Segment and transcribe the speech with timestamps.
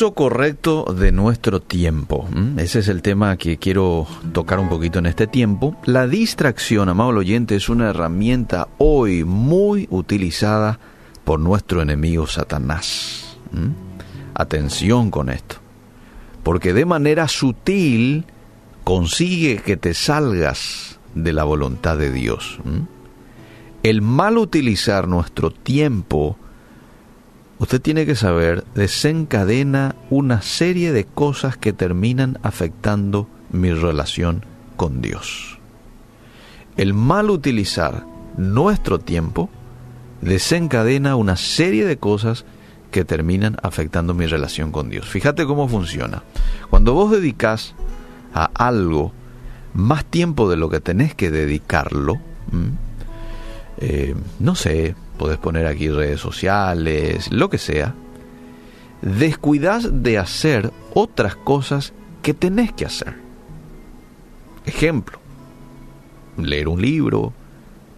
[0.00, 2.26] uso correcto de nuestro tiempo.
[2.56, 5.76] Ese es el tema que quiero tocar un poquito en este tiempo.
[5.84, 10.78] La distracción, amado oyente, es una herramienta hoy muy utilizada
[11.22, 13.36] por nuestro enemigo Satanás.
[14.32, 15.56] Atención con esto.
[16.44, 18.24] Porque de manera sutil
[18.84, 22.58] consigue que te salgas de la voluntad de Dios.
[23.82, 26.38] El mal utilizar nuestro tiempo
[27.60, 34.44] usted tiene que saber, desencadena una serie de cosas que terminan afectando mi relación
[34.76, 35.58] con Dios.
[36.76, 38.06] El mal utilizar
[38.36, 39.50] nuestro tiempo
[40.22, 42.44] desencadena una serie de cosas
[42.90, 45.06] que terminan afectando mi relación con Dios.
[45.06, 46.22] Fíjate cómo funciona.
[46.70, 47.74] Cuando vos dedicas
[48.34, 49.12] a algo
[49.74, 52.18] más tiempo de lo que tenés que dedicarlo,
[53.78, 57.94] eh, no sé, podés poner aquí redes sociales, lo que sea,
[59.02, 63.16] descuidas de hacer otras cosas que tenés que hacer.
[64.64, 65.18] Ejemplo,
[66.38, 67.34] leer un libro,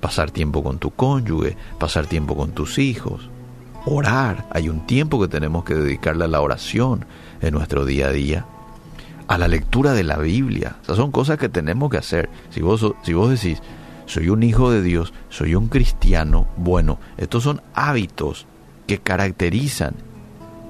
[0.00, 3.30] pasar tiempo con tu cónyuge, pasar tiempo con tus hijos,
[3.86, 4.48] orar.
[4.50, 7.04] Hay un tiempo que tenemos que dedicarle a la oración
[7.40, 8.46] en nuestro día a día,
[9.28, 10.74] a la lectura de la Biblia.
[10.82, 12.28] Esas son cosas que tenemos que hacer.
[12.50, 13.62] Si vos, si vos decís,
[14.12, 18.46] soy un hijo de Dios, soy un cristiano, bueno, estos son hábitos
[18.86, 19.94] que caracterizan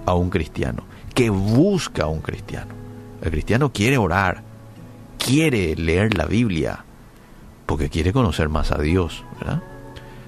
[0.07, 2.73] a un cristiano, que busca a un cristiano.
[3.21, 4.43] El cristiano quiere orar,
[5.19, 6.85] quiere leer la Biblia,
[7.67, 9.25] porque quiere conocer más a Dios.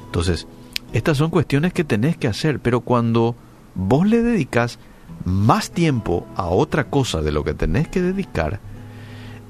[0.06, 0.48] Entonces,
[0.92, 3.36] estas son cuestiones que tenés que hacer, pero cuando
[3.76, 4.80] vos le dedicas
[5.24, 8.58] más tiempo a otra cosa de lo que tenés que dedicar,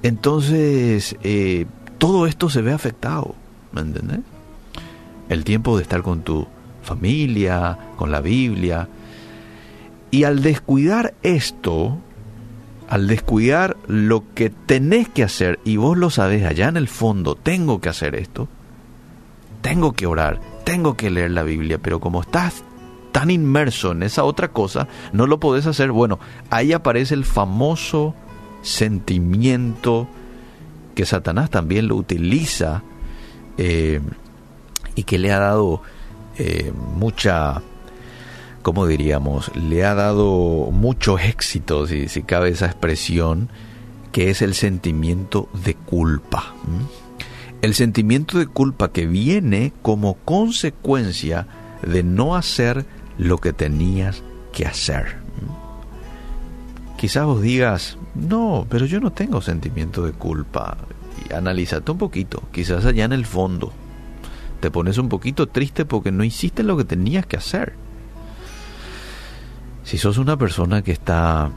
[0.02, 1.64] entonces eh,
[1.96, 3.34] todo esto se ve afectado.
[3.74, 4.20] ¿Me entendés?
[5.28, 6.46] El tiempo de estar con tu
[6.82, 8.88] familia, con la Biblia.
[10.10, 11.98] Y al descuidar esto,
[12.88, 17.34] al descuidar lo que tenés que hacer, y vos lo sabés allá en el fondo,
[17.34, 18.48] tengo que hacer esto,
[19.60, 22.62] tengo que orar, tengo que leer la Biblia, pero como estás
[23.10, 25.90] tan inmerso en esa otra cosa, no lo podés hacer.
[25.90, 26.18] Bueno,
[26.50, 28.14] ahí aparece el famoso
[28.62, 30.08] sentimiento
[30.94, 32.82] que Satanás también lo utiliza
[33.58, 34.00] eh,
[34.94, 35.82] y que le ha dado
[36.38, 37.62] eh, mucha,
[38.62, 39.50] ¿cómo diríamos?
[39.56, 43.48] Le ha dado mucho éxito, si, si cabe esa expresión,
[44.12, 46.54] que es el sentimiento de culpa.
[47.62, 51.46] El sentimiento de culpa que viene como consecuencia
[51.82, 52.84] de no hacer
[53.18, 54.22] lo que tenías
[54.52, 55.16] que hacer.
[56.96, 60.78] Quizás vos digas, no, pero yo no tengo sentimiento de culpa
[61.32, 63.72] analízate un poquito, quizás allá en el fondo.
[64.60, 67.74] Te pones un poquito triste porque no hiciste lo que tenías que hacer.
[69.84, 71.50] Si sos una persona que está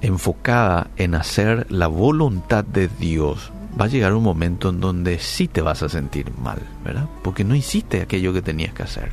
[0.00, 3.50] enfocada en hacer la voluntad de Dios,
[3.80, 7.08] va a llegar un momento en donde sí te vas a sentir mal, ¿verdad?
[7.22, 9.12] Porque no hiciste aquello que tenías que hacer.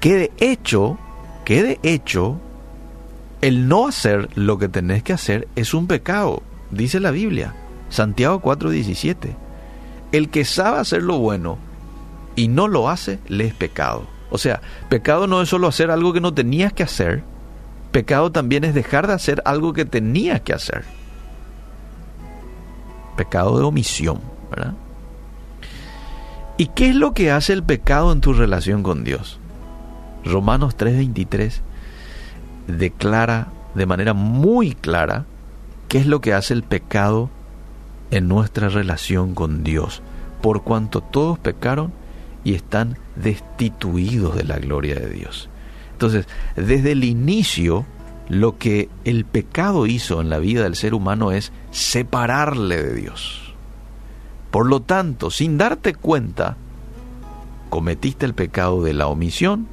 [0.00, 0.98] Que de hecho,
[1.44, 2.40] que de hecho,
[3.40, 7.54] el no hacer lo que tenés que hacer es un pecado, dice la Biblia.
[7.90, 9.36] Santiago 4:17.
[10.12, 11.58] El que sabe hacer lo bueno
[12.36, 14.06] y no lo hace, le es pecado.
[14.30, 17.22] O sea, pecado no es solo hacer algo que no tenías que hacer,
[17.92, 20.84] pecado también es dejar de hacer algo que tenías que hacer.
[23.16, 24.20] Pecado de omisión,
[24.50, 24.74] ¿verdad?
[26.56, 29.40] ¿Y qué es lo que hace el pecado en tu relación con Dios?
[30.24, 31.62] Romanos 3:23
[32.66, 35.24] declara de manera muy clara
[35.88, 37.30] qué es lo que hace el pecado
[38.10, 40.02] en nuestra relación con Dios,
[40.42, 41.92] por cuanto todos pecaron
[42.44, 45.48] y están destituidos de la gloria de Dios.
[45.92, 46.26] Entonces,
[46.56, 47.84] desde el inicio,
[48.28, 53.54] lo que el pecado hizo en la vida del ser humano es separarle de Dios.
[54.50, 56.56] Por lo tanto, sin darte cuenta,
[57.68, 59.68] cometiste el pecado de la omisión,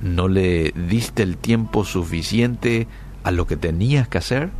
[0.00, 2.86] no le diste el tiempo suficiente
[3.24, 4.50] a lo que tenías que hacer,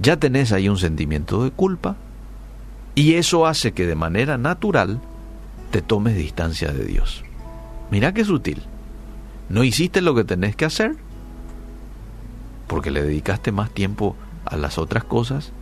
[0.00, 1.96] ya tenés ahí un sentimiento de culpa
[2.94, 5.00] y eso hace que de manera natural
[5.70, 7.24] te tomes distancia de Dios.
[7.90, 8.62] Mira qué sutil.
[9.48, 10.96] No hiciste lo que tenés que hacer
[12.66, 15.52] porque le dedicaste más tiempo a las otras cosas.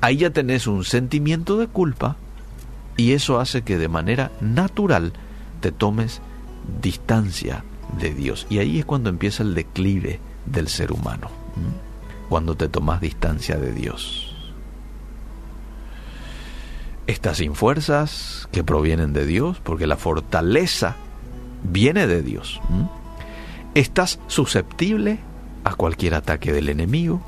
[0.00, 2.16] Ahí ya tenés un sentimiento de culpa
[2.96, 5.12] y eso hace que de manera natural
[5.60, 6.20] te tomes
[6.82, 7.64] distancia
[7.98, 8.46] de Dios.
[8.50, 11.30] Y ahí es cuando empieza el declive del ser humano
[12.30, 14.54] cuando te tomas distancia de Dios.
[17.08, 20.94] Estás sin fuerzas que provienen de Dios, porque la fortaleza
[21.64, 22.60] viene de Dios.
[23.74, 25.18] estás susceptible
[25.64, 27.20] a cualquier ataque del enemigo,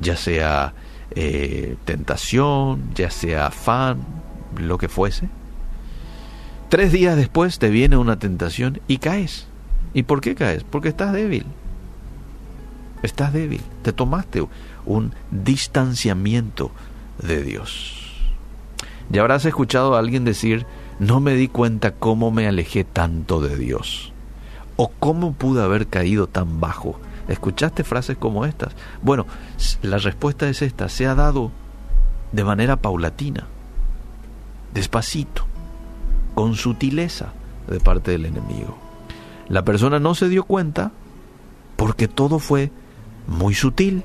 [0.00, 0.74] ya sea
[1.10, 3.98] eh, tentación, ya sea afán,
[4.56, 5.28] lo que fuese.
[6.68, 9.48] Tres días después te viene una tentación y caes.
[9.92, 10.62] ¿Y por qué caes?
[10.62, 11.46] Porque estás débil.
[13.02, 13.62] Estás débil.
[13.82, 14.46] Te tomaste
[14.86, 16.70] un distanciamiento
[17.18, 17.98] de Dios.
[19.10, 20.66] Ya habrás escuchado a alguien decir,
[20.98, 24.12] no me di cuenta cómo me alejé tanto de Dios.
[24.76, 26.98] O cómo pude haber caído tan bajo.
[27.28, 28.74] ¿Escuchaste frases como estas?
[29.02, 29.26] Bueno,
[29.82, 30.88] la respuesta es esta.
[30.88, 31.50] Se ha dado
[32.32, 33.46] de manera paulatina,
[34.72, 35.44] despacito,
[36.34, 37.32] con sutileza
[37.68, 38.76] de parte del enemigo.
[39.48, 40.92] La persona no se dio cuenta
[41.76, 42.70] porque todo fue
[43.26, 44.02] muy sutil,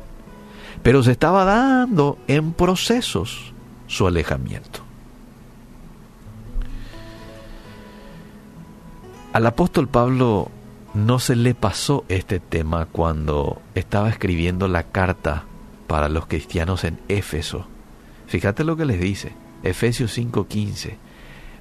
[0.84, 3.54] pero se estaba dando en procesos
[3.88, 4.82] su alejamiento.
[9.34, 10.50] Al apóstol Pablo
[10.94, 15.44] no se le pasó este tema cuando estaba escribiendo la carta
[15.86, 17.68] para los cristianos en Éfeso.
[18.28, 20.98] Fíjate lo que les dice, Efesios 5:15.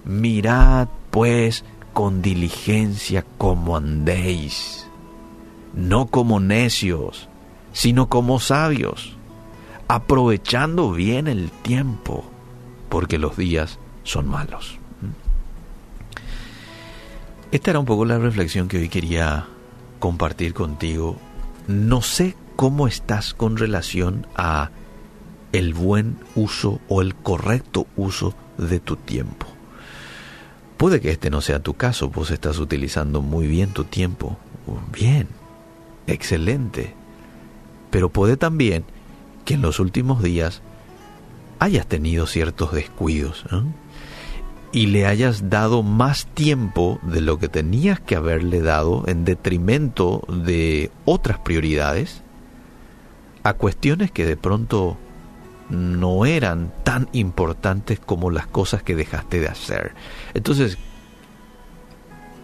[0.05, 4.88] Mirad pues con diligencia como andéis,
[5.75, 7.29] no como necios,
[7.76, 9.12] sino como sabios,
[9.87, 12.25] aprovechando bien el tiempo,
[12.88, 14.78] porque los días son malos.
[17.52, 19.44] Esta era un poco la reflexión que hoy quería
[19.99, 21.19] compartir contigo.
[21.69, 24.70] No sé cómo estás con relación a
[25.52, 29.46] el buen uso o el correcto uso de tu tiempo.
[30.78, 34.38] Puede que este no sea tu caso, vos estás utilizando muy bien tu tiempo.
[34.94, 35.28] Bien,
[36.06, 36.96] excelente.
[37.97, 38.85] Pero puede también
[39.47, 40.61] que en los últimos días
[41.61, 43.47] hayas tenido ciertos descuidos
[44.71, 50.27] y le hayas dado más tiempo de lo que tenías que haberle dado en detrimento
[50.29, 52.21] de otras prioridades
[53.45, 54.99] a cuestiones que de pronto
[55.71, 59.95] no eran tan importantes como las cosas que dejaste de hacer.
[60.35, 60.77] Entonces,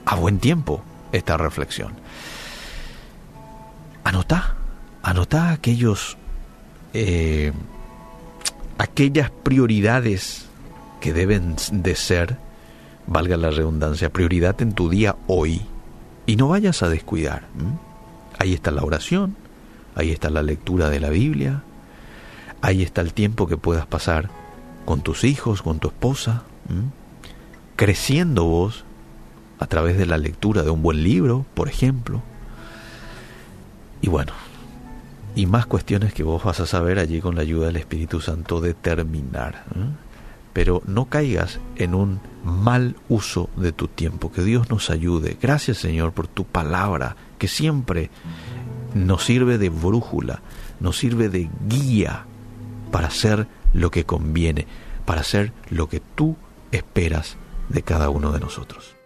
[0.06, 0.82] a buen tiempo
[1.12, 1.92] esta reflexión.
[4.02, 4.56] Anota,
[5.02, 6.16] anota aquellos,
[6.94, 7.52] eh,
[8.78, 10.46] aquellas prioridades
[11.00, 12.38] que deben de ser,
[13.06, 15.62] valga la redundancia, prioridad en tu día hoy
[16.26, 17.42] y no vayas a descuidar.
[18.38, 19.36] Ahí está la oración,
[19.94, 21.62] ahí está la lectura de la Biblia,
[22.62, 24.30] Ahí está el tiempo que puedas pasar
[24.84, 26.44] con tus hijos, con tu esposa,
[27.74, 28.84] creciendo vos
[29.58, 32.22] a través de la lectura de un buen libro, por ejemplo.
[34.00, 34.32] Y bueno,
[35.34, 38.60] y más cuestiones que vos vas a saber allí con la ayuda del Espíritu Santo
[38.60, 39.64] determinar.
[40.52, 44.30] Pero no caigas en un mal uso de tu tiempo.
[44.30, 45.38] Que Dios nos ayude.
[45.40, 48.10] Gracias Señor por tu palabra, que siempre
[48.94, 50.42] nos sirve de brújula,
[50.80, 52.26] nos sirve de guía
[52.90, 54.66] para hacer lo que conviene,
[55.06, 56.36] para hacer lo que tú
[56.72, 57.36] esperas
[57.70, 58.96] de cada uno de nosotros.